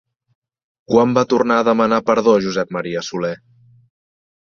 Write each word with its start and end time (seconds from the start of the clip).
Quan 0.93 1.11
va 1.17 1.23
tornar 1.33 1.57
a 1.61 1.65
demanar 1.67 1.99
perdó 2.07 2.33
Josep 2.47 2.73
Maria 2.79 3.05
Soler? 3.09 3.31